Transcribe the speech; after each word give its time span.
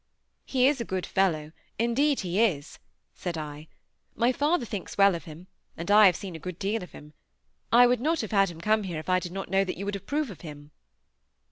"He 0.45 0.65
is 0.67 0.81
a 0.81 0.83
good 0.83 1.05
fellow; 1.05 1.51
indeed 1.77 2.21
he 2.21 2.39
is," 2.41 2.79
said 3.13 3.37
I. 3.37 3.67
"My 4.15 4.31
father 4.31 4.65
thinks 4.65 4.97
well 4.97 5.13
of 5.13 5.25
him; 5.25 5.45
and 5.77 5.91
I 5.91 6.07
have 6.07 6.15
seen 6.15 6.35
a 6.35 6.39
deal 6.39 6.81
of 6.81 6.91
him. 6.93 7.13
I 7.71 7.85
would 7.85 8.01
not 8.01 8.21
have 8.21 8.31
had 8.31 8.49
him 8.49 8.61
come 8.61 8.81
here 8.81 8.97
if 8.97 9.09
I 9.09 9.19
did 9.19 9.31
not 9.31 9.51
know 9.51 9.63
that 9.63 9.77
you 9.77 9.85
would 9.85 9.95
approve 9.95 10.31
of 10.31 10.41
him." 10.41 10.71